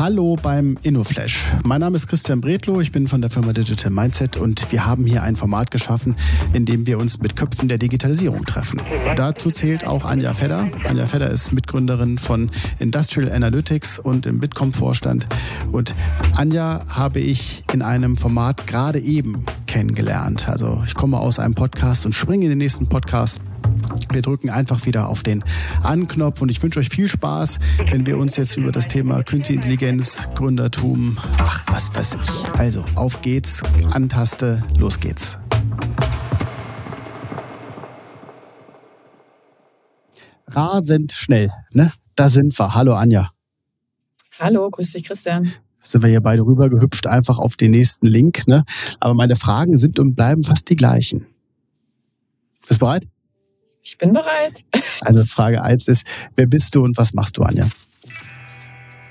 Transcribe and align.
Hallo 0.00 0.36
beim 0.42 0.78
InnoFlash. 0.82 1.46
Mein 1.62 1.82
Name 1.82 1.96
ist 1.96 2.08
Christian 2.08 2.40
Bredlow, 2.40 2.80
ich 2.80 2.90
bin 2.90 3.06
von 3.06 3.20
der 3.20 3.28
Firma 3.28 3.52
Digital 3.52 3.90
Mindset 3.90 4.38
und 4.38 4.72
wir 4.72 4.86
haben 4.86 5.04
hier 5.04 5.22
ein 5.22 5.36
Format 5.36 5.70
geschaffen, 5.70 6.16
in 6.54 6.64
dem 6.64 6.86
wir 6.86 6.98
uns 6.98 7.20
mit 7.20 7.36
Köpfen 7.36 7.68
der 7.68 7.76
Digitalisierung 7.76 8.46
treffen. 8.46 8.80
Dazu 9.16 9.50
zählt 9.50 9.86
auch 9.86 10.06
Anja 10.06 10.32
Fedder. 10.32 10.70
Anja 10.88 11.06
Fedder 11.06 11.28
ist 11.28 11.52
Mitgründerin 11.52 12.16
von 12.16 12.50
Industrial 12.78 13.30
Analytics 13.30 13.98
und 13.98 14.24
im 14.24 14.40
Bitkom-Vorstand. 14.40 15.28
Und 15.70 15.94
Anja 16.34 16.80
habe 16.88 17.20
ich 17.20 17.62
in 17.70 17.82
einem 17.82 18.16
Format 18.16 18.66
gerade 18.66 19.00
eben 19.00 19.44
kennengelernt. 19.66 20.48
Also 20.48 20.82
ich 20.86 20.94
komme 20.94 21.18
aus 21.18 21.38
einem 21.38 21.54
Podcast 21.54 22.06
und 22.06 22.14
springe 22.14 22.44
in 22.44 22.50
den 22.50 22.58
nächsten 22.58 22.88
Podcast. 22.88 23.42
Wir 24.12 24.22
drücken 24.22 24.50
einfach 24.50 24.86
wieder 24.86 25.08
auf 25.08 25.22
den 25.22 25.44
Anknopf 25.84 26.42
und 26.42 26.48
ich 26.48 26.60
wünsche 26.60 26.80
euch 26.80 26.88
viel 26.88 27.06
Spaß, 27.06 27.60
wenn 27.90 28.06
wir 28.06 28.18
uns 28.18 28.36
jetzt 28.36 28.56
über 28.56 28.72
das 28.72 28.88
Thema 28.88 29.22
Künstliche 29.22 29.60
Intelligenz, 29.60 30.28
Gründertum, 30.34 31.16
ach, 31.38 31.62
was 31.68 31.94
weiß 31.94 32.16
ich. 32.16 32.58
Also, 32.58 32.84
auf 32.96 33.22
geht's, 33.22 33.62
antaste, 33.92 34.62
los 34.78 34.98
geht's. 34.98 35.38
Rasend 40.48 41.12
schnell, 41.12 41.52
ne? 41.70 41.92
Da 42.16 42.28
sind 42.28 42.58
wir. 42.58 42.74
Hallo 42.74 42.94
Anja. 42.94 43.30
Hallo, 44.40 44.68
grüß 44.68 44.92
dich 44.92 45.04
Christian 45.04 45.52
sind 45.82 46.02
wir 46.02 46.10
hier 46.10 46.20
beide 46.20 46.42
rübergehüpft, 46.42 47.06
einfach 47.06 47.38
auf 47.38 47.56
den 47.56 47.70
nächsten 47.70 48.06
Link. 48.06 48.46
Ne? 48.46 48.64
Aber 49.00 49.14
meine 49.14 49.34
Fragen 49.34 49.78
sind 49.78 49.98
und 49.98 50.14
bleiben 50.14 50.42
fast 50.42 50.68
die 50.68 50.76
gleichen. 50.76 51.26
Bist 52.68 52.82
du 52.82 52.84
bereit? 52.84 53.08
Ich 53.82 53.98
bin 53.98 54.12
bereit. 54.12 54.64
Also 55.02 55.24
Frage 55.24 55.62
1 55.62 55.88
ist, 55.88 56.04
wer 56.36 56.44
bist 56.44 56.74
du 56.74 56.84
und 56.84 56.98
was 56.98 57.14
machst 57.14 57.38
du, 57.38 57.42
Anja? 57.42 57.66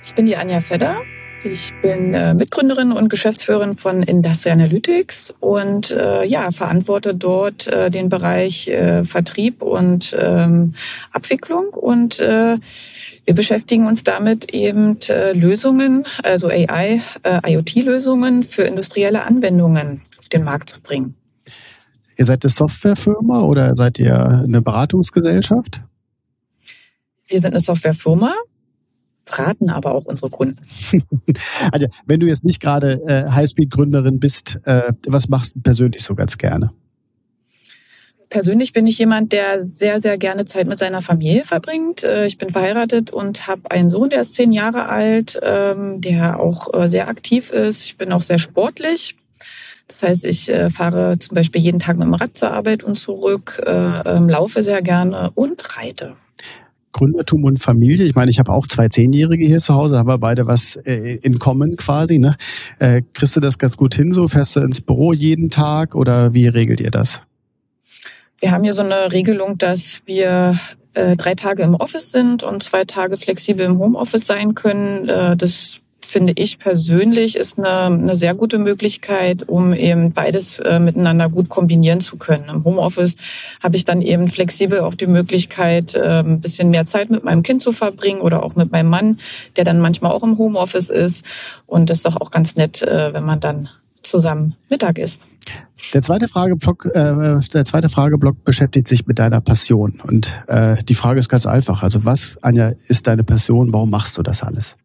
Ich 0.04 0.14
bin 0.14 0.28
die 0.28 0.36
Anja 0.36 0.62
Fedder. 0.62 1.02
Ich 1.44 1.72
bin 1.82 2.14
äh, 2.14 2.34
Mitgründerin 2.34 2.92
und 2.92 3.08
Geschäftsführerin 3.08 3.74
von 3.74 4.04
Industrial 4.04 4.54
Analytics 4.54 5.34
und 5.40 5.90
äh, 5.92 6.26
ja, 6.26 6.52
verantworte 6.52 7.16
dort 7.16 7.66
äh, 7.68 7.90
den 7.90 8.10
Bereich 8.10 8.68
äh, 8.68 9.06
Vertrieb 9.06 9.62
und 9.62 10.16
ähm, 10.20 10.76
Abwicklung 11.14 11.70
und 11.70 12.20
äh, 12.20 12.58
wir 13.26 13.36
beschäftigen 13.36 13.88
uns 13.88 14.04
damit 14.04 14.54
eben 14.54 15.00
äh, 15.08 15.32
Lösungen, 15.32 16.04
also 16.24 16.50
AI, 16.50 17.02
IoT-Lösungen 17.46 18.44
für 18.44 18.64
industrielle 18.64 19.24
Anwendungen 19.24 20.02
auf 20.18 20.28
den 20.28 20.44
Markt 20.44 20.70
zu 20.70 20.82
bringen. 20.82 21.16
Ihr 22.20 22.26
seid 22.26 22.44
eine 22.44 22.52
Softwarefirma 22.52 23.40
oder 23.40 23.76
seid 23.76 23.98
ihr 23.98 24.44
eine 24.44 24.62
Beratungsgesellschaft? 24.62 25.82
Wir 27.28 27.40
sind 27.40 27.54
eine 27.54 27.62
Softwarefirma, 27.62 28.34
beraten 29.24 29.70
aber 29.70 29.96
auch 29.96 30.04
unsere 30.04 30.30
Kunden. 30.30 30.60
also, 31.72 31.88
wenn 32.08 32.20
du 32.20 32.28
jetzt 32.28 32.44
nicht 32.44 32.60
gerade 32.60 33.02
äh, 33.06 33.32
Highspeed-Gründerin 33.32 34.20
bist, 34.20 34.60
äh, 34.66 34.92
was 35.08 35.30
machst 35.30 35.56
du 35.56 35.62
persönlich 35.62 36.04
so 36.04 36.14
ganz 36.14 36.38
gerne? 36.38 36.74
Persönlich 38.28 38.74
bin 38.74 38.86
ich 38.86 39.00
jemand, 39.00 39.32
der 39.32 39.62
sehr, 39.62 40.02
sehr 40.02 40.18
gerne 40.18 40.44
Zeit 40.44 40.68
mit 40.68 40.78
seiner 40.78 41.02
Familie 41.02 41.46
verbringt. 41.46 42.04
Äh, 42.04 42.26
ich 42.26 42.38
bin 42.38 42.50
verheiratet 42.50 43.12
und 43.12 43.48
habe 43.48 43.72
einen 43.72 43.90
Sohn, 43.90 44.10
der 44.10 44.20
ist 44.20 44.36
zehn 44.36 44.52
Jahre 44.52 44.90
alt, 44.90 45.40
ähm, 45.42 46.02
der 46.02 46.42
auch 46.42 46.74
äh, 46.74 46.90
sehr 46.90 47.08
aktiv 47.08 47.50
ist. 47.50 47.86
Ich 47.86 47.98
bin 47.98 48.12
auch 48.12 48.22
sehr 48.22 48.40
sportlich. 48.40 49.16
Das 49.90 50.04
heißt, 50.04 50.26
ich 50.26 50.50
äh, 50.50 50.70
fahre 50.70 51.20
zum 51.20 51.36
Beispiel 51.36 51.62
jeden 51.62 51.80
Tag 51.80 51.98
mit 51.98 52.08
dem 52.08 52.14
Rad 52.14 52.38
zur 52.38 52.52
Arbeit 52.52 52.84
und 52.84 52.96
zurück, 52.96 53.62
äh, 53.66 53.72
ähm, 53.72 54.30
laufe 54.30 54.64
sehr 54.64 54.82
gerne 54.82 55.32
und 55.36 55.78
reite. 55.78 56.16
Gründertum 56.92 57.44
und 57.44 57.58
Familie. 57.58 58.06
Ich 58.06 58.16
meine, 58.16 58.32
ich 58.32 58.40
habe 58.40 58.52
auch 58.52 58.66
zwei 58.66 58.88
Zehnjährige 58.88 59.46
hier 59.46 59.60
zu 59.60 59.74
Hause, 59.74 59.98
haben 59.98 60.08
wir 60.08 60.18
beide 60.18 60.48
was 60.48 60.76
äh, 60.86 61.16
in 61.22 61.38
Common 61.38 61.76
quasi. 61.76 62.18
Ne? 62.18 62.36
Äh, 62.80 63.02
kriegst 63.14 63.36
du 63.36 63.40
das 63.40 63.58
ganz 63.58 63.78
gut 63.78 63.94
hin 63.94 64.12
so? 64.12 64.28
Fährst 64.28 64.56
du 64.56 64.62
ins 64.62 64.82
Büro 64.82 65.14
jeden 65.14 65.50
Tag 65.50 65.96
oder 65.96 66.34
wie 66.34 66.48
regelt 66.48 66.80
ihr 66.80 66.92
das? 66.92 67.22
Wir 68.40 68.52
haben 68.52 68.64
hier 68.64 68.74
so 68.74 68.82
eine 68.82 69.12
Regelung, 69.12 69.58
dass 69.58 70.02
wir 70.06 70.58
äh, 70.94 71.16
drei 71.16 71.36
Tage 71.36 71.64
im 71.64 71.76
Office 71.76 72.12
sind 72.12 72.44
und 72.44 72.64
zwei 72.64 72.86
Tage 72.86 73.18
flexibel 73.18 73.66
im 73.66 73.78
Homeoffice 73.78 74.26
sein 74.26 74.56
können. 74.56 75.10
Äh, 75.10 75.36
das 75.38 75.80
finde 76.10 76.34
ich 76.36 76.60
persönlich, 76.60 77.36
ist 77.36 77.58
eine, 77.58 77.70
eine 77.70 78.16
sehr 78.16 78.34
gute 78.34 78.58
Möglichkeit, 78.58 79.48
um 79.48 79.74
eben 79.74 80.12
beides 80.12 80.60
äh, 80.60 80.80
miteinander 80.80 81.30
gut 81.30 81.50
kombinieren 81.50 82.02
zu 82.02 82.18
können. 82.18 82.50
Im 82.50 82.64
Homeoffice 82.64 83.16
habe 83.62 83.76
ich 83.76 83.86
dann 83.86 84.02
eben 84.02 84.28
flexibel 84.28 84.82
auch 84.82 84.96
die 84.96 85.08
Möglichkeit, 85.08 85.96
äh, 85.96 86.20
ein 86.20 86.42
bisschen 86.42 86.70
mehr 86.70 86.86
Zeit 86.86 87.10
mit 87.10 87.24
meinem 87.24 87.44
Kind 87.44 87.62
zu 87.62 87.72
verbringen 87.72 88.22
oder 88.22 88.44
auch 88.44 88.56
mit 88.56 88.72
meinem 88.72 88.90
Mann, 88.90 89.20
der 89.56 89.64
dann 89.64 89.80
manchmal 89.80 90.12
auch 90.12 90.24
im 90.24 90.38
Homeoffice 90.38 90.90
ist. 90.90 91.24
Und 91.66 91.90
das 91.90 91.98
ist 91.98 92.06
doch 92.06 92.20
auch 92.20 92.32
ganz 92.32 92.56
nett, 92.56 92.82
äh, 92.82 93.14
wenn 93.14 93.24
man 93.24 93.40
dann 93.40 93.70
zusammen 94.02 94.56
Mittag 94.70 94.98
isst. 94.98 95.22
Der 95.94 96.02
zweite 96.02 96.28
Frageblock, 96.28 96.86
äh, 96.86 97.40
der 97.54 97.66
zweite 97.66 97.90
Frageblock 97.90 98.44
beschäftigt 98.44 98.88
sich 98.88 99.08
mit 99.08 99.20
deiner 99.20 99.42
Passion 99.42 100.00
und 100.04 100.42
äh, 100.48 100.76
die 100.84 100.94
Frage 100.94 101.20
ist 101.20 101.30
ganz 101.30 101.46
einfach. 101.46 101.84
Also 101.84 102.06
was, 102.06 102.38
Anja, 102.42 102.74
ist 102.88 103.08
deine 103.08 103.24
Passion? 103.24 103.74
Warum 103.74 103.90
machst 103.90 104.18
du 104.18 104.24
das 104.24 104.44
alles? 104.44 104.76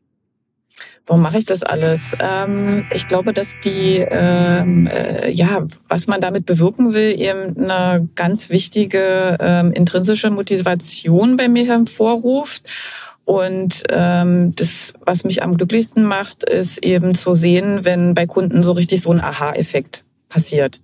Warum 1.07 1.23
mache 1.23 1.37
ich 1.37 1.45
das 1.45 1.63
alles? 1.63 2.17
Ähm, 2.19 2.87
ich 2.91 3.07
glaube, 3.09 3.35
dass 3.35 3.57
die, 3.63 3.97
ähm, 3.99 4.87
äh, 4.87 5.31
ja, 5.31 5.67
was 5.87 6.07
man 6.07 6.23
damit 6.23 6.47
bewirken 6.47 6.95
will, 6.95 7.21
eben 7.21 7.59
eine 7.59 8.09
ganz 8.15 8.49
wichtige 8.49 9.37
ähm, 9.39 9.73
intrinsische 9.73 10.31
Motivation 10.31 11.37
bei 11.37 11.49
mir 11.49 11.67
hervorruft. 11.67 12.63
Und 13.27 13.85
ähm, 13.91 14.55
das, 14.55 14.95
was 15.01 15.25
mich 15.25 15.43
am 15.43 15.59
glücklichsten 15.59 16.05
macht, 16.05 16.43
ist 16.43 16.79
eben 16.83 17.15
zu 17.15 17.35
sehen, 17.35 17.85
wenn 17.85 18.15
bei 18.15 18.27
Kunden 18.27 18.63
so 18.63 18.73
richtig 18.73 19.03
so 19.03 19.11
ein 19.11 19.21
Aha-Effekt 19.21 20.05
passiert. 20.31 20.81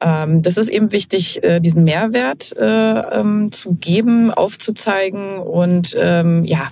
Ähm, 0.00 0.42
das 0.42 0.56
ist 0.56 0.68
eben 0.68 0.92
wichtig, 0.92 1.42
äh, 1.42 1.58
diesen 1.58 1.82
Mehrwert 1.82 2.56
äh, 2.56 3.20
ähm, 3.20 3.50
zu 3.50 3.74
geben, 3.74 4.30
aufzuzeigen 4.30 5.38
und 5.38 5.96
ähm, 5.98 6.44
ja 6.44 6.68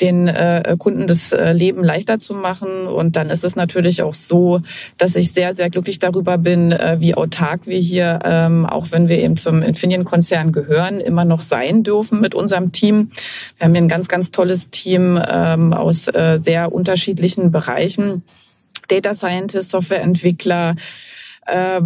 den 0.00 0.28
äh, 0.28 0.76
Kunden 0.78 1.06
das 1.06 1.32
äh, 1.32 1.52
Leben 1.52 1.82
leichter 1.82 2.18
zu 2.18 2.34
machen. 2.34 2.86
Und 2.86 3.16
dann 3.16 3.30
ist 3.30 3.44
es 3.44 3.56
natürlich 3.56 4.02
auch 4.02 4.14
so, 4.14 4.60
dass 4.96 5.16
ich 5.16 5.32
sehr, 5.32 5.54
sehr 5.54 5.70
glücklich 5.70 5.98
darüber 5.98 6.38
bin, 6.38 6.72
äh, 6.72 6.96
wie 7.00 7.14
autark 7.14 7.66
wir 7.66 7.78
hier, 7.78 8.20
ähm, 8.24 8.64
auch 8.66 8.88
wenn 8.90 9.08
wir 9.08 9.18
eben 9.18 9.36
zum 9.36 9.62
Infineon-Konzern 9.62 10.52
gehören, 10.52 11.00
immer 11.00 11.24
noch 11.24 11.40
sein 11.40 11.82
dürfen 11.82 12.20
mit 12.20 12.34
unserem 12.34 12.72
Team. 12.72 13.10
Wir 13.56 13.66
haben 13.66 13.74
hier 13.74 13.82
ein 13.82 13.88
ganz, 13.88 14.08
ganz 14.08 14.30
tolles 14.30 14.70
Team 14.70 15.20
ähm, 15.28 15.72
aus 15.72 16.08
äh, 16.08 16.38
sehr 16.38 16.72
unterschiedlichen 16.72 17.50
Bereichen. 17.50 18.22
Data 18.88 19.14
Scientist, 19.14 19.70
Softwareentwickler, 19.70 20.74
äh, 21.46 21.80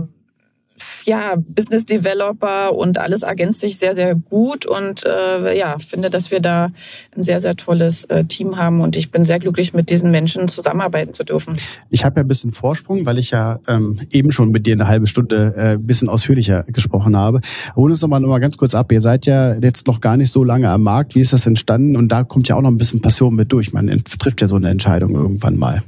ja, 1.05 1.35
Business 1.37 1.87
Developer 1.87 2.75
und 2.75 2.99
alles 2.99 3.23
ergänzt 3.23 3.61
sich 3.61 3.79
sehr, 3.79 3.95
sehr 3.95 4.15
gut 4.15 4.67
und 4.67 5.05
äh, 5.05 5.57
ja, 5.59 5.79
finde, 5.79 6.11
dass 6.11 6.31
wir 6.31 6.41
da 6.41 6.71
ein 7.17 7.23
sehr, 7.23 7.41
sehr 7.41 7.57
tolles 7.57 8.05
äh, 8.05 8.25
Team 8.25 8.57
haben 8.57 8.81
und 8.81 8.97
ich 8.97 9.11
bin 9.11 9.25
sehr 9.25 9.39
glücklich, 9.39 9.73
mit 9.75 9.91
diesen 9.91 10.11
Menschen 10.11 10.49
zusammenarbeiten 10.49 11.15
zu 11.15 11.25
dürfen. 11.25 11.57
Ich 11.91 12.05
habe 12.05 12.21
ja 12.21 12.25
ein 12.25 12.29
bisschen 12.29 12.53
Vorsprung, 12.53 13.07
weil 13.07 13.19
ich 13.19 13.31
ja 13.31 13.61
ähm, 13.69 13.99
eben 14.11 14.33
schon 14.33 14.51
mit 14.51 14.67
dir 14.67 14.75
eine 14.75 14.87
halbe 14.89 15.07
Stunde 15.07 15.55
äh, 15.57 15.73
ein 15.73 15.87
bisschen 15.87 16.09
ausführlicher 16.09 16.65
gesprochen 16.69 17.17
habe. 17.17 17.41
Hol 17.77 17.91
uns 17.91 18.01
doch 18.01 18.09
mal, 18.09 18.21
noch 18.21 18.29
mal 18.29 18.41
ganz 18.41 18.57
kurz 18.57 18.75
ab. 18.75 18.93
Ihr 18.93 19.01
seid 19.01 19.27
ja 19.27 19.55
jetzt 19.55 19.87
noch 19.87 20.01
gar 20.01 20.17
nicht 20.17 20.31
so 20.31 20.45
lange 20.45 20.71
am 20.71 20.83
Markt. 20.83 21.15
Wie 21.15 21.21
ist 21.21 21.33
das 21.33 21.47
entstanden? 21.47 21.97
Und 21.97 22.11
da 22.11 22.25
kommt 22.25 22.49
ja 22.49 22.57
auch 22.57 22.63
noch 22.63 22.71
ein 22.71 22.79
bisschen 22.79 23.01
Passion 23.01 23.35
mit 23.35 23.53
durch. 23.53 23.73
Man 23.73 24.03
trifft 24.19 24.41
ja 24.41 24.49
so 24.49 24.57
eine 24.57 24.69
Entscheidung 24.69 25.15
irgendwann 25.15 25.59
mal. 25.59 25.83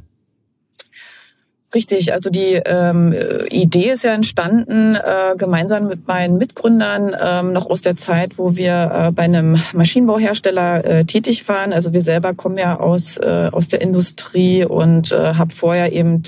Richtig, 1.74 2.12
also 2.12 2.30
die 2.30 2.60
ähm, 2.64 3.12
Idee 3.50 3.90
ist 3.90 4.04
ja 4.04 4.14
entstanden 4.14 4.94
äh, 4.94 5.36
gemeinsam 5.36 5.88
mit 5.88 6.06
meinen 6.06 6.38
Mitgründern 6.38 7.16
ähm, 7.20 7.52
noch 7.52 7.68
aus 7.68 7.80
der 7.80 7.96
Zeit, 7.96 8.38
wo 8.38 8.54
wir 8.54 9.08
äh, 9.08 9.10
bei 9.10 9.24
einem 9.24 9.60
Maschinenbauhersteller 9.72 10.84
äh, 10.84 11.04
tätig 11.04 11.48
waren. 11.48 11.72
Also 11.72 11.92
wir 11.92 12.00
selber 12.00 12.32
kommen 12.34 12.58
ja 12.58 12.78
aus 12.78 13.16
äh, 13.16 13.48
aus 13.50 13.66
der 13.66 13.80
Industrie 13.80 14.64
und 14.64 15.10
äh, 15.10 15.34
habe 15.34 15.52
vorher 15.52 15.92
eben 15.92 16.22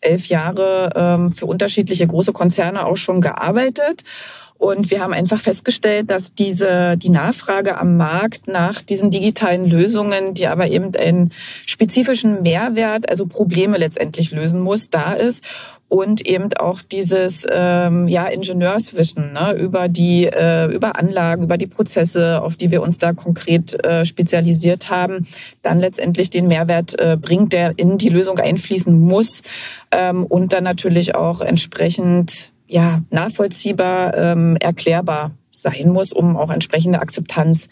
elf 0.00 0.28
Jahre 0.28 0.92
ähm, 0.94 1.32
für 1.32 1.46
unterschiedliche 1.46 2.06
große 2.06 2.32
Konzerne 2.32 2.86
auch 2.86 2.96
schon 2.96 3.20
gearbeitet 3.20 4.04
und 4.58 4.90
wir 4.90 5.00
haben 5.00 5.12
einfach 5.12 5.40
festgestellt, 5.40 6.10
dass 6.10 6.34
diese, 6.34 6.96
die 6.96 7.10
Nachfrage 7.10 7.78
am 7.78 7.96
Markt 7.96 8.48
nach 8.48 8.80
diesen 8.80 9.10
digitalen 9.10 9.66
Lösungen, 9.66 10.34
die 10.34 10.46
aber 10.46 10.68
eben 10.68 10.94
einen 10.96 11.32
spezifischen 11.66 12.42
Mehrwert, 12.42 13.08
also 13.10 13.26
Probleme 13.26 13.76
letztendlich 13.76 14.30
lösen 14.30 14.60
muss, 14.60 14.88
da 14.88 15.12
ist. 15.12 15.44
Und 15.88 16.26
eben 16.26 16.52
auch 16.54 16.82
dieses 16.82 17.46
ähm, 17.48 18.08
ja 18.08 18.26
Ingenieurswissen 18.26 19.34
ne, 19.34 19.52
über 19.52 19.88
die 19.88 20.24
äh, 20.24 20.66
über 20.66 20.98
Anlagen, 20.98 21.44
über 21.44 21.58
die 21.58 21.68
Prozesse, 21.68 22.42
auf 22.42 22.56
die 22.56 22.72
wir 22.72 22.82
uns 22.82 22.98
da 22.98 23.12
konkret 23.12 23.84
äh, 23.84 24.04
spezialisiert 24.04 24.90
haben, 24.90 25.28
dann 25.62 25.78
letztendlich 25.78 26.30
den 26.30 26.48
Mehrwert 26.48 26.98
äh, 26.98 27.16
bringt, 27.16 27.52
der 27.52 27.74
in 27.76 27.98
die 27.98 28.08
Lösung 28.08 28.40
einfließen 28.40 28.98
muss 28.98 29.42
ähm, 29.92 30.26
und 30.26 30.52
dann 30.52 30.64
natürlich 30.64 31.14
auch 31.14 31.40
entsprechend 31.40 32.50
ja, 32.66 33.00
nachvollziehbar, 33.10 34.16
ähm, 34.16 34.56
erklärbar 34.60 35.32
sein 35.50 35.88
muss, 35.88 36.12
um 36.12 36.36
auch 36.36 36.50
entsprechende 36.50 37.00
Akzeptanz 37.00 37.68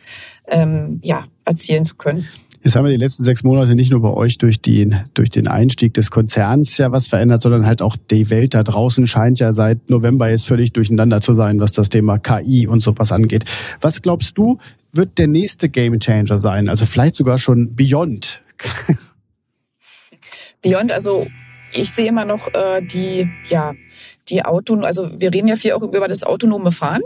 ähm, 0.48 1.00
ja, 1.02 1.24
erzielen 1.44 1.84
zu 1.84 1.96
können. 1.96 2.26
Jetzt 2.64 2.76
haben 2.76 2.84
wir 2.86 2.92
die 2.92 2.96
letzten 2.96 3.24
sechs 3.24 3.44
Monate 3.44 3.74
nicht 3.74 3.90
nur 3.90 4.00
bei 4.00 4.08
euch 4.08 4.38
durch 4.38 4.62
den, 4.62 4.98
durch 5.12 5.28
den 5.28 5.48
Einstieg 5.48 5.92
des 5.92 6.10
Konzerns 6.10 6.78
ja 6.78 6.90
was 6.92 7.08
verändert, 7.08 7.42
sondern 7.42 7.66
halt 7.66 7.82
auch 7.82 7.94
die 8.10 8.30
Welt 8.30 8.54
da 8.54 8.62
draußen 8.62 9.06
scheint 9.06 9.38
ja 9.38 9.52
seit 9.52 9.90
November 9.90 10.30
jetzt 10.30 10.46
völlig 10.46 10.72
durcheinander 10.72 11.20
zu 11.20 11.34
sein, 11.34 11.60
was 11.60 11.72
das 11.72 11.90
Thema 11.90 12.18
KI 12.18 12.66
und 12.66 12.80
sowas 12.80 13.12
angeht. 13.12 13.44
Was 13.82 14.00
glaubst 14.00 14.38
du, 14.38 14.56
wird 14.92 15.18
der 15.18 15.26
nächste 15.26 15.68
Game 15.68 16.00
Changer 16.00 16.38
sein? 16.38 16.70
Also 16.70 16.86
vielleicht 16.86 17.16
sogar 17.16 17.36
schon 17.36 17.74
Beyond? 17.74 18.40
Beyond, 20.62 20.90
also 20.90 21.26
ich 21.74 21.90
sehe 21.90 22.08
immer 22.08 22.24
noch 22.24 22.48
äh, 22.54 22.80
die, 22.80 23.28
ja, 23.44 23.74
die 24.28 24.44
Auto, 24.44 24.74
also 24.80 25.10
wir 25.12 25.32
reden 25.32 25.48
ja 25.48 25.56
viel 25.56 25.72
auch 25.72 25.82
über 25.82 26.08
das 26.08 26.22
autonome 26.22 26.72
Fahren. 26.72 27.02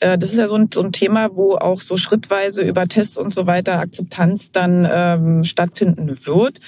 Äh, 0.00 0.18
das 0.18 0.32
ist 0.32 0.38
ja 0.38 0.48
so 0.48 0.56
ein, 0.56 0.68
so 0.72 0.82
ein 0.82 0.92
Thema, 0.92 1.36
wo 1.36 1.54
auch 1.56 1.80
so 1.80 1.96
schrittweise 1.96 2.62
über 2.62 2.88
Tests 2.88 3.18
und 3.18 3.32
so 3.32 3.46
weiter 3.46 3.78
Akzeptanz 3.78 4.50
dann 4.50 4.88
ähm, 4.90 5.44
stattfinden 5.44 6.26
wird. 6.26 6.60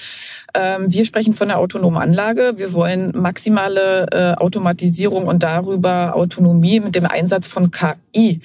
Ähm, 0.53 0.93
wir 0.93 1.03
sprechen 1.03 1.33
von 1.33 1.47
der 1.47 1.59
autonomen 1.59 1.97
Anlage. 1.97 2.53
Wir 2.57 2.73
wollen 2.73 3.11
maximale 3.15 4.07
äh, 4.11 4.33
Automatisierung 4.35 5.27
und 5.27 5.43
darüber 5.43 6.15
Autonomie 6.15 6.79
mit 6.79 6.95
dem 6.95 7.05
Einsatz 7.05 7.47
von 7.47 7.71
KI. 7.71 8.39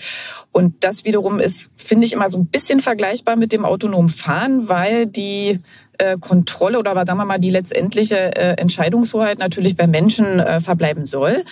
Und 0.52 0.82
das 0.82 1.04
wiederum 1.04 1.38
ist, 1.38 1.68
finde 1.76 2.06
ich, 2.06 2.14
immer 2.14 2.30
so 2.30 2.38
ein 2.38 2.46
bisschen 2.46 2.80
vergleichbar 2.80 3.36
mit 3.36 3.52
dem 3.52 3.64
autonomen 3.64 4.08
Fahren, 4.08 4.68
weil 4.68 5.06
die 5.06 5.60
Kontrolle 6.20 6.78
oder 6.78 6.94
sagen 6.94 7.18
wir 7.18 7.24
mal 7.24 7.38
die 7.38 7.50
letztendliche 7.50 8.36
äh, 8.36 8.54
Entscheidungshoheit 8.60 9.38
natürlich 9.38 9.76
bei 9.76 9.86
Menschen 9.86 10.40
äh, 10.40 10.60
verbleiben 10.60 11.04
soll. 11.04 11.44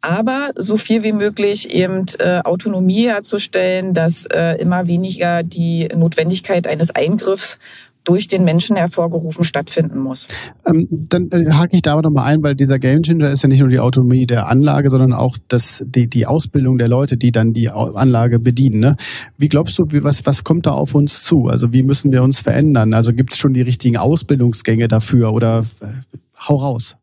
Aber 0.00 0.50
so 0.54 0.76
viel 0.76 1.02
wie 1.02 1.12
möglich 1.12 1.70
eben 1.70 2.04
äh, 2.18 2.40
Autonomie 2.40 3.06
herzustellen, 3.06 3.94
dass 3.94 4.26
äh, 4.26 4.60
immer 4.60 4.86
weniger 4.86 5.42
die 5.42 5.88
Notwendigkeit 5.94 6.66
eines 6.66 6.90
Eingriffs 6.90 7.58
durch 8.04 8.28
den 8.28 8.44
Menschen 8.44 8.76
hervorgerufen 8.76 9.44
stattfinden 9.44 9.98
muss. 9.98 10.28
Ähm, 10.66 10.86
dann 10.90 11.30
äh, 11.30 11.50
hake 11.50 11.74
ich 11.74 11.82
da 11.82 11.94
aber 11.94 12.02
nochmal 12.02 12.26
ein, 12.26 12.42
weil 12.42 12.54
dieser 12.54 12.78
Gamechanger 12.78 13.30
ist 13.30 13.42
ja 13.42 13.48
nicht 13.48 13.60
nur 13.60 13.70
die 13.70 13.80
Autonomie 13.80 14.26
der 14.26 14.48
Anlage, 14.48 14.90
sondern 14.90 15.14
auch 15.14 15.38
das, 15.48 15.82
die, 15.84 16.06
die 16.06 16.26
Ausbildung 16.26 16.78
der 16.78 16.88
Leute, 16.88 17.16
die 17.16 17.32
dann 17.32 17.52
die 17.54 17.70
Anlage 17.70 18.38
bedienen. 18.38 18.80
Ne? 18.80 18.96
Wie 19.38 19.48
glaubst 19.48 19.78
du, 19.78 19.84
wie, 19.88 20.04
was, 20.04 20.24
was 20.26 20.44
kommt 20.44 20.66
da 20.66 20.72
auf 20.72 20.94
uns 20.94 21.22
zu? 21.22 21.46
Also 21.46 21.72
wie 21.72 21.82
müssen 21.82 22.12
wir 22.12 22.22
uns 22.22 22.40
verändern? 22.40 22.92
Also 22.94 23.12
gibt 23.12 23.32
es 23.32 23.38
schon 23.38 23.54
die 23.54 23.62
richtigen 23.62 23.96
Ausbildungsgänge 23.96 24.88
dafür 24.88 25.32
oder 25.32 25.64
äh, 25.80 25.86
hau 26.46 26.56
raus? 26.56 26.96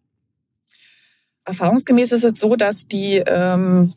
Erfahrungsgemäß 1.45 2.11
ist 2.11 2.23
es 2.23 2.39
so, 2.39 2.55
dass 2.55 2.87
die 2.87 3.23
ähm, 3.25 3.93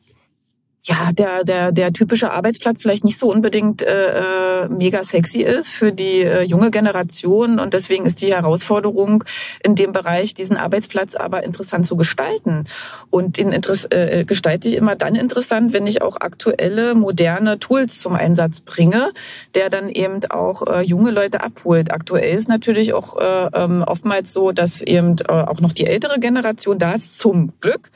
ja, 0.87 1.13
der, 1.13 1.45
der, 1.45 1.73
der 1.73 1.93
typische 1.95 2.31
Arbeitsplatz 2.31 2.83
vielleicht 2.83 3.05
nicht 3.05 3.19
so 3.19 3.31
unbedingt 3.31 3.83
äh, 3.83 4.65
äh, 4.65 4.69
mega 4.69 5.03
sexy 5.03 5.41
ist 5.41 5.71
für 5.71 5.93
die 5.93 6.21
äh, 6.21 6.43
junge 6.43 6.71
Generation. 6.71 7.59
Und 7.59 7.73
deswegen 7.73 8.05
ist 8.05 8.21
die 8.21 8.35
Herausforderung 8.35 9.25
in 9.63 9.77
dem 9.77 9.93
Bereich, 9.93 10.35
diesen 10.35 10.59
Arbeitsplatz 10.59 11.15
aber 11.15 11.43
interessant 11.43 11.87
zu 11.87 11.97
gestalten. 11.97 12.67
Und 13.09 13.39
den 13.39 13.51
Interess 13.53 13.87
äh, 13.91 14.25
gestalte 14.27 14.69
ich 14.69 14.75
immer 14.75 14.95
dann 14.95 15.15
interessant, 15.15 15.73
wenn 15.73 15.87
ich 15.87 16.03
auch 16.03 16.17
aktuelle, 16.21 16.95
moderne 16.95 17.59
Tools 17.59 17.99
zum 17.99 18.15
Einsatz 18.15 18.61
bringe, 18.61 19.11
der 19.55 19.71
dann 19.71 19.89
eben 19.89 20.21
auch 20.27 20.67
äh, 20.67 20.83
junge 20.83 21.13
Leute 21.13 21.43
abholt. 21.43 21.93
Aktuell 21.93 22.37
ist 22.37 22.49
natürlich 22.49 22.93
auch 22.93 23.17
äh, 23.17 23.49
ähm, 23.55 23.83
oftmals 23.87 24.35
so, 24.35 24.53
dass 24.53 24.83
eben 24.83 25.17
äh, 25.29 25.33
auch 25.33 25.61
noch 25.61 25.73
die 25.73 25.87
ältere 25.87 26.21
Generation 26.21 26.79
da 26.79 26.93
ist, 26.93 27.19
zum 27.19 27.55
Glück 27.61 27.91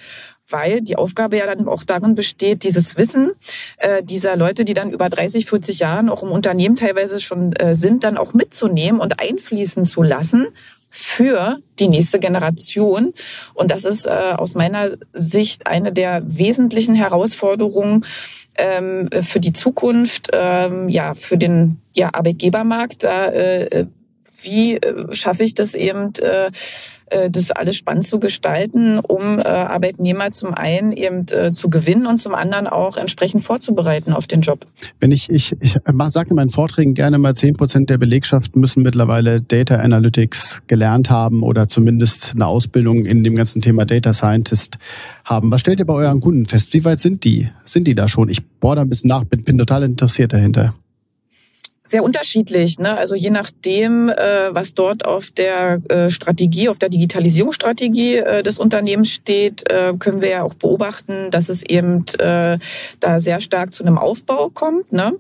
weil 0.49 0.81
die 0.81 0.97
Aufgabe 0.97 1.39
ja 1.39 1.47
dann 1.47 1.69
auch 1.69 1.85
darin 1.85 2.15
besteht, 2.15 2.65
dieses 2.65 2.97
Wissen 2.97 3.33
äh, 3.79 4.03
dieser 4.03 4.37
Leute, 4.37 4.65
die 4.65 4.75
dann 4.75 4.91
über 4.91 5.09
30, 5.09 5.47
40 5.47 5.79
Jahren 5.81 6.09
auch 6.09 6.23
im 6.23 6.31
Unternehmen 6.31 6.77
teilweise 6.77 7.21
schon 7.21 7.53
äh, 7.55 7.75
sind, 7.75 8.05
dann 8.05 8.17
auch 8.17 8.35
mitzunehmen 8.35 9.01
und 9.01 9.21
einfließen 9.21 9.85
zu 9.85 10.03
lassen 10.03 10.47
für 10.91 11.59
die 11.79 11.89
nächste 11.89 12.19
Generation. 12.19 13.13
Und 13.55 13.71
das 13.71 13.85
ist 13.85 14.07
äh, 14.07 14.11
aus 14.11 14.55
meiner 14.55 14.91
Sicht 15.13 15.67
eine 15.67 15.93
der 15.93 16.23
wesentlichen 16.25 16.95
Herausforderungen 16.95 18.07
ähm, 18.55 19.09
für 19.23 19.41
die 19.41 19.53
Zukunft, 19.53 20.29
ähm, 20.33 20.89
ja, 20.89 21.15
für 21.15 21.37
den 21.37 21.81
ja, 21.93 22.11
Arbeitgebermarkt. 22.13 23.05
Da, 23.05 23.27
äh, 23.27 23.87
wie 24.43 24.77
äh, 24.77 25.13
schaffe 25.13 25.43
ich 25.43 25.55
das 25.55 25.75
eben, 25.75 26.13
äh, 26.21 26.51
äh, 27.11 27.31
das 27.31 27.51
alles 27.51 27.77
spannend 27.77 28.05
zu 28.05 28.19
gestalten, 28.19 28.99
um 28.99 29.39
Arbeitnehmer 29.39 30.31
zum 30.31 30.55
einen 30.55 30.93
eben 30.93 31.27
zu 31.53 31.71
gewinnen 31.71 32.07
und 32.07 32.19
zum 32.19 32.35
anderen 32.35 32.67
auch 32.67 32.97
entsprechend 32.97 33.43
vorzubereiten 33.43 34.13
auf 34.13 34.27
den 34.27 34.41
Job. 34.41 34.67
Wenn 35.01 35.11
ich, 35.11 35.31
ich, 35.31 35.55
ich 35.61 35.79
sage 36.09 36.31
in 36.31 36.37
meinen 36.37 36.51
Vorträgen 36.51 36.95
gerne 36.95 37.19
mal, 37.19 37.35
zehn 37.35 37.55
Prozent 37.55 37.91
der 37.91 37.99
Belegschaft 37.99 38.57
müssen 38.57 38.83
mittlerweile 38.83 39.41
Data 39.41 39.77
Analytics 39.77 40.61
gelernt 40.67 41.11
haben 41.11 41.43
oder 41.43 41.69
zumindest 41.69 42.33
eine 42.35 42.47
Ausbildung 42.47 43.05
in 43.05 43.25
dem 43.25 43.37
ganzen 43.37 43.63
Thema 43.63 43.85
Data 43.85 44.13
Scientist 44.13 44.79
haben. 45.25 45.51
Was 45.51 45.61
stellt 45.61 45.79
ihr 45.79 45.87
bei 45.87 45.95
euren 45.95 46.21
Kunden 46.21 46.47
fest? 46.47 46.75
Wie 46.75 46.85
weit 46.85 47.01
sind 47.01 47.25
die? 47.25 47.49
Sind 47.65 47.87
die 47.87 47.95
da 47.95 48.09
schon? 48.09 48.29
Ich 48.29 48.45
bohre 48.45 48.77
da 48.77 48.83
ein 48.83 48.89
bisschen 48.89 49.09
nach, 49.09 49.25
bin, 49.25 49.43
bin 49.45 49.59
total 49.59 49.83
interessiert 49.85 50.33
dahinter 50.33 50.75
sehr 51.89 52.05
unterschiedlich. 52.05 52.79
Ne? 52.79 52.97
Also 52.97 53.15
je 53.15 53.31
nachdem, 53.31 54.11
äh, 54.11 54.15
was 54.51 54.75
dort 54.75 55.05
auf 55.05 55.31
der 55.31 55.81
äh, 55.89 56.11
Strategie, 56.11 56.69
auf 56.69 56.79
der 56.79 56.91
Digitalisierungsstrategie 56.91 58.17
äh, 58.17 58.43
des 58.43 58.59
Unternehmens 58.59 59.11
steht, 59.11 59.71
äh, 59.71 59.95
können 59.99 60.21
wir 60.21 60.29
ja 60.29 60.43
auch 60.43 60.55
beobachten, 60.55 61.31
dass 61.31 61.49
es 61.49 61.63
eben 61.63 62.05
äh, 62.19 62.59
da 63.01 63.21
sehr 63.21 63.41
stark 63.41 63.73
zu 63.73 63.85
einem 63.85 63.99
Aufbau 63.99 64.51
kommt. 64.51 64.93
Ne? 64.93 65.15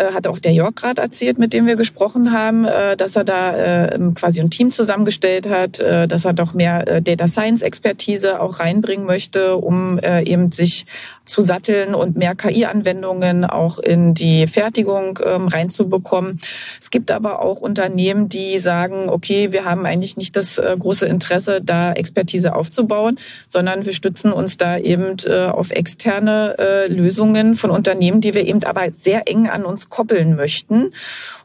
Äh, 0.00 0.12
hat 0.12 0.26
auch 0.26 0.38
der 0.38 0.52
Jörg 0.52 0.74
gerade 0.74 1.02
erzählt, 1.02 1.38
mit 1.38 1.52
dem 1.52 1.66
wir 1.66 1.76
gesprochen 1.76 2.32
haben, 2.32 2.64
äh, 2.64 2.96
dass 2.96 3.16
er 3.16 3.24
da 3.24 3.54
äh, 3.56 3.98
quasi 4.14 4.40
ein 4.40 4.50
Team 4.50 4.70
zusammengestellt 4.70 5.48
hat, 5.48 5.80
dass 5.80 6.24
er 6.24 6.32
doch 6.32 6.54
mehr 6.54 7.00
Data 7.00 7.26
Science 7.26 7.62
Expertise 7.62 8.40
auch 8.40 8.60
reinbringen 8.60 9.06
möchte, 9.06 9.56
um 9.56 9.98
eben 9.98 10.52
sich 10.52 10.86
zu 11.30 11.42
satteln 11.42 11.94
und 11.94 12.16
mehr 12.16 12.34
KI-Anwendungen 12.34 13.44
auch 13.44 13.78
in 13.78 14.14
die 14.14 14.46
Fertigung 14.46 15.18
ähm, 15.24 15.48
reinzubekommen. 15.48 16.40
Es 16.78 16.90
gibt 16.90 17.10
aber 17.10 17.40
auch 17.40 17.60
Unternehmen, 17.60 18.28
die 18.28 18.58
sagen, 18.58 19.08
okay, 19.08 19.52
wir 19.52 19.64
haben 19.64 19.86
eigentlich 19.86 20.16
nicht 20.16 20.36
das 20.36 20.58
äh, 20.58 20.76
große 20.78 21.06
Interesse, 21.06 21.60
da 21.62 21.92
Expertise 21.92 22.54
aufzubauen, 22.54 23.18
sondern 23.46 23.86
wir 23.86 23.92
stützen 23.92 24.32
uns 24.32 24.56
da 24.56 24.76
eben 24.76 25.16
äh, 25.24 25.46
auf 25.46 25.70
externe 25.70 26.56
äh, 26.58 26.86
Lösungen 26.88 27.54
von 27.54 27.70
Unternehmen, 27.70 28.20
die 28.20 28.34
wir 28.34 28.46
eben 28.46 28.62
aber 28.64 28.90
sehr 28.90 29.28
eng 29.28 29.48
an 29.48 29.64
uns 29.64 29.88
koppeln 29.88 30.36
möchten. 30.36 30.92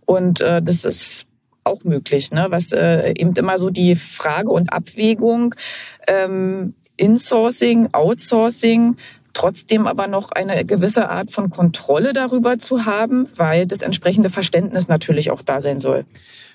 Und 0.06 0.42
äh, 0.42 0.62
das 0.62 0.84
ist 0.84 1.26
auch 1.64 1.84
möglich, 1.84 2.32
ne? 2.32 2.48
was 2.50 2.72
äh, 2.72 3.14
eben 3.18 3.34
immer 3.36 3.58
so 3.58 3.70
die 3.70 3.96
Frage 3.96 4.50
und 4.50 4.72
Abwägung 4.74 5.56
ähm, 6.08 6.74
Insourcing, 6.98 7.90
Outsourcing, 7.92 8.96
trotzdem 9.36 9.86
aber 9.86 10.08
noch 10.08 10.32
eine 10.32 10.66
gewisse 10.66 11.10
Art 11.10 11.30
von 11.30 11.52
Kontrolle 11.52 12.14
darüber 12.14 12.58
zu 12.58 12.86
haben, 12.86 13.28
weil 13.36 13.68
das 13.68 13.82
entsprechende 13.82 14.32
Verständnis 14.32 14.88
natürlich 14.88 15.30
auch 15.30 15.44
da 15.44 15.62
sein 15.62 15.80
soll. 15.80 16.06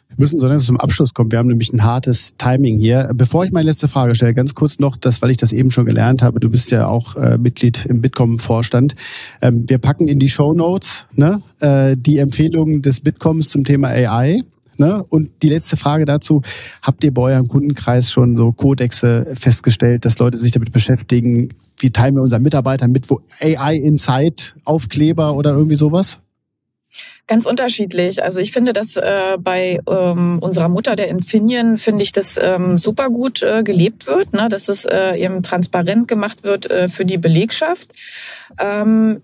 Wir 0.09 0.17
müssen 0.19 0.41
so 0.41 0.49
langsam 0.49 0.67
zum 0.67 0.81
Abschluss 0.81 1.15
kommen. 1.15 1.31
Wir 1.31 1.39
haben 1.39 1.47
nämlich 1.47 1.73
ein 1.73 1.85
hartes 1.85 2.33
Timing 2.37 2.79
hier. 2.79 3.11
Bevor 3.15 3.45
ich 3.45 3.53
meine 3.53 3.69
letzte 3.69 3.87
Frage 3.87 4.17
stelle, 4.17 4.35
ganz 4.35 4.57
kurz 4.57 4.81
noch, 4.81 4.97
das, 4.97 5.23
weil 5.23 5.31
ich 5.31 5.37
das 5.37 5.53
eben 5.53 5.71
schon 5.71 5.87
gelernt 5.87 6.23
habe. 6.23 6.41
Du 6.41 6.51
bist 6.51 6.73
ja 6.73 6.89
auch 6.89 7.15
äh, 7.15 7.39
Mitglied 7.39 7.87
im 7.87 8.01
Bitkom-Vorstand. 8.01 8.97
Ähm, 9.41 9.67
wir 9.69 9.79
packen 9.79 10.09
in 10.09 10.19
die 10.19 10.29
Show 10.29 10.53
Notes 10.53 11.05
ne, 11.15 11.41
äh, 11.61 11.97
die 11.97 12.19
Empfehlungen 12.19 12.83
des 12.83 13.01
Bitkoms 13.01 13.51
zum 13.51 13.63
Thema 13.63 13.89
AI. 13.89 14.43
Ne? 14.79 15.05
Und 15.11 15.31
die 15.43 15.51
letzte 15.51 15.77
Frage 15.77 16.07
dazu, 16.07 16.43
habt 16.83 17.05
ihr 17.05 17.15
bei 17.15 17.23
eurem 17.23 17.47
Kundenkreis 17.47 18.11
schon 18.11 18.37
so 18.37 18.51
Kodexe 18.51 19.27
festgestellt, 19.39 20.05
dass 20.05 20.19
Leute 20.19 20.39
sich 20.39 20.51
damit 20.51 20.73
beschäftigen? 20.73 21.51
Wie 21.81 21.91
teilen 21.91 22.15
wir 22.15 22.23
unseren 22.23 22.43
Mitarbeitern 22.43 22.93
mit, 22.93 23.11
wo 23.11 23.21
AI 23.41 23.75
Insight, 23.75 24.55
Aufkleber 24.65 25.35
oder 25.35 25.53
irgendwie 25.53 25.77
sowas? 25.77 26.19
Ganz 27.27 27.47
unterschiedlich. 27.47 28.23
Also 28.25 28.41
ich 28.41 28.51
finde, 28.51 28.73
dass 28.73 28.97
äh, 28.97 29.39
bei 29.39 29.79
ähm, 29.89 30.41
unserer 30.41 30.69
Mutter, 30.69 30.97
der 30.97 31.09
Infineon, 31.09 31.79
finde 31.79 32.03
ich, 32.03 32.11
dass 32.11 32.37
ähm, 32.41 32.77
super 32.77 33.09
gut 33.09 33.43
äh, 33.43 33.63
gelebt 33.63 34.09
wird, 34.09 34.33
ne? 34.33 34.49
dass 34.49 34.69
es 34.69 34.85
äh, 34.85 35.15
eben 35.17 35.43
transparent 35.43 36.09
gemacht 36.09 36.43
wird 36.43 36.69
äh, 36.69 36.89
für 36.89 37.05
die 37.05 37.19
Belegschaft. 37.19 37.93
Ähm, 38.59 39.23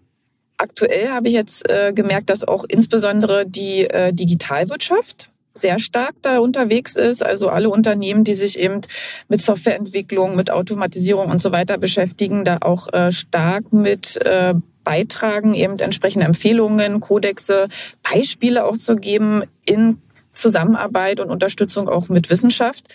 aktuell 0.57 1.09
habe 1.09 1.27
ich 1.27 1.35
jetzt 1.35 1.69
äh, 1.69 1.93
gemerkt, 1.93 2.31
dass 2.31 2.47
auch 2.47 2.65
insbesondere 2.69 3.45
die 3.45 3.91
äh, 3.91 4.13
Digitalwirtschaft 4.13 5.33
sehr 5.57 5.79
stark 5.79 6.15
da 6.23 6.39
unterwegs 6.39 6.97
ist. 6.97 7.25
Also 7.25 7.49
alle 7.49 7.71
Unternehmen, 7.71 8.25
die 8.25 8.35
sich 8.35 8.59
eben 8.59 8.81
mit 9.29 9.41
Softwareentwicklung, 9.41 10.37
mit 10.37 10.51
Automatisierung 10.51 11.31
und 11.31 11.41
so 11.41 11.53
weiter 11.53 11.79
beschäftigen, 11.79 12.45
da 12.45 12.59
auch 12.61 12.93
äh, 12.93 13.13
stark 13.13 13.73
mit 13.73 14.17
äh, 14.25 14.55
beitragen, 14.85 15.55
eben 15.55 15.79
entsprechende 15.79 16.27
Empfehlungen, 16.27 17.01
Kodexe, 17.01 17.69
Beispiele 18.03 18.65
auch 18.65 18.77
zu 18.77 18.97
geben 18.97 19.43
in 19.65 19.99
Zusammenarbeit 20.33 21.19
und 21.19 21.31
Unterstützung 21.31 21.89
auch 21.89 22.09
mit 22.09 22.31
Wissenschaft, 22.31 22.87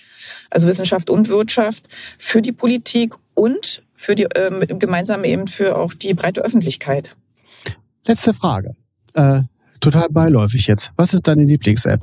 also 0.50 0.68
Wissenschaft 0.68 1.10
und 1.10 1.28
Wirtschaft 1.28 1.88
für 2.18 2.42
die 2.42 2.52
Politik 2.52 3.16
und 3.34 3.84
für 3.94 4.16
die 4.16 4.24
äh, 4.24 4.68
gemeinsam 4.78 5.24
eben 5.24 5.48
für 5.48 5.78
auch 5.78 5.94
die 5.94 6.14
breite 6.14 6.42
Öffentlichkeit. 6.42 7.12
Letzte 8.06 8.34
Frage. 8.34 8.76
Äh, 9.14 9.42
total 9.80 10.08
beiläufig 10.10 10.68
jetzt. 10.68 10.92
Was 10.96 11.14
ist 11.14 11.28
deine 11.28 11.44
Lieblings-App? 11.44 12.02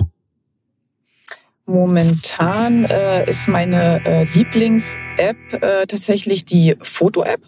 Momentan 1.68 2.86
äh, 2.86 3.28
ist 3.28 3.46
meine 3.46 4.02
äh, 4.06 4.24
Lieblings-App 4.24 5.36
äh, 5.62 5.86
tatsächlich 5.86 6.46
die 6.46 6.76
Foto-App. 6.80 7.42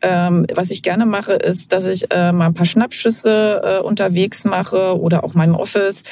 Ähm, 0.00 0.46
was 0.52 0.72
ich 0.72 0.82
gerne 0.82 1.06
mache, 1.06 1.34
ist, 1.34 1.70
dass 1.70 1.86
ich 1.86 2.12
äh, 2.12 2.32
mal 2.32 2.46
ein 2.46 2.54
paar 2.54 2.66
Schnappschüsse 2.66 3.62
äh, 3.64 3.80
unterwegs 3.80 4.44
mache 4.44 5.00
oder 5.00 5.22
auch 5.22 5.34
meinem 5.34 5.54
Office 5.54 6.02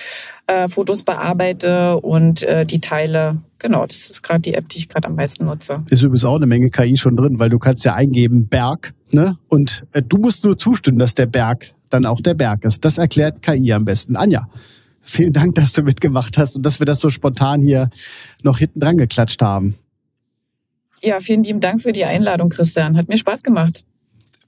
äh, 0.46 0.68
Fotos 0.68 1.02
bearbeite 1.02 1.98
und 1.98 2.44
äh, 2.44 2.64
die 2.64 2.78
teile. 2.78 3.42
Genau, 3.58 3.84
das 3.84 4.10
ist 4.10 4.22
gerade 4.22 4.42
die 4.42 4.54
App, 4.54 4.68
die 4.68 4.78
ich 4.78 4.88
gerade 4.88 5.08
am 5.08 5.16
meisten 5.16 5.44
nutze. 5.44 5.82
Ist 5.90 6.02
übrigens 6.02 6.24
auch 6.24 6.36
eine 6.36 6.46
Menge 6.46 6.70
KI 6.70 6.96
schon 6.96 7.16
drin, 7.16 7.40
weil 7.40 7.50
du 7.50 7.58
kannst 7.58 7.84
ja 7.84 7.94
eingeben 7.94 8.46
Berg, 8.46 8.94
ne? 9.10 9.38
Und 9.48 9.84
äh, 9.90 10.02
du 10.02 10.18
musst 10.18 10.44
nur 10.44 10.56
zustimmen, 10.56 11.00
dass 11.00 11.16
der 11.16 11.26
Berg 11.26 11.66
dann 11.90 12.06
auch 12.06 12.20
der 12.20 12.34
Berg 12.34 12.62
ist. 12.62 12.84
Das 12.84 12.96
erklärt 12.96 13.42
KI 13.42 13.72
am 13.72 13.84
besten. 13.84 14.14
Anja, 14.14 14.46
vielen 15.00 15.32
Dank, 15.32 15.54
dass 15.54 15.72
du 15.72 15.82
mitgemacht 15.82 16.38
hast 16.38 16.56
und 16.56 16.62
dass 16.62 16.80
wir 16.80 16.86
das 16.86 17.00
so 17.00 17.10
spontan 17.10 17.60
hier 17.60 17.88
noch 18.42 18.58
hinten 18.58 18.80
dran 18.80 18.96
geklatscht 18.96 19.42
haben. 19.42 19.76
Ja, 21.02 21.20
vielen 21.20 21.44
lieben 21.44 21.60
Dank 21.60 21.82
für 21.82 21.92
die 21.92 22.04
Einladung, 22.04 22.50
Christian. 22.50 22.96
Hat 22.96 23.08
mir 23.08 23.16
Spaß 23.16 23.42
gemacht. 23.42 23.84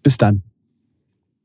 Bis 0.03 0.19
dann. 0.19 0.43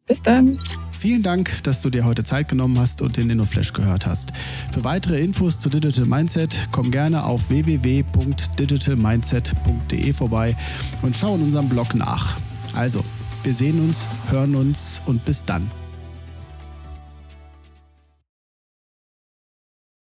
Bis 0.05 0.21
dann. 0.21 0.57
Vielen 0.99 1.21
Dank, 1.21 1.63
dass 1.63 1.83
du 1.83 1.91
dir 1.91 2.05
heute 2.05 2.23
Zeit 2.23 2.47
genommen 2.47 2.79
hast 2.79 3.03
und 3.03 3.17
den 3.17 3.29
InnoFlash 3.29 3.73
gehört 3.73 4.07
hast. 4.07 4.33
Für 4.71 4.83
weitere 4.83 5.21
Infos 5.21 5.59
zu 5.59 5.69
Digital 5.69 6.05
Mindset 6.05 6.69
komm 6.71 6.89
gerne 6.89 7.23
auf 7.23 7.49
www.digitalmindset.de 7.49 10.13
vorbei 10.13 10.57
und 11.03 11.15
schau 11.15 11.35
in 11.35 11.43
unserem 11.43 11.69
Blog 11.69 11.93
nach. 11.93 12.39
Also, 12.73 13.03
wir 13.43 13.53
sehen 13.53 13.79
uns, 13.79 14.07
hören 14.31 14.55
uns 14.55 14.99
und 15.05 15.23
bis 15.23 15.45
dann. 15.45 15.69